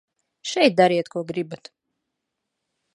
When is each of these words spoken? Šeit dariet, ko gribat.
Šeit 0.51 0.79
dariet, 0.79 1.11
ko 1.17 1.23
gribat. 1.33 1.73